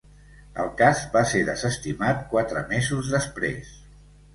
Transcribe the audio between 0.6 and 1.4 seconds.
El cas va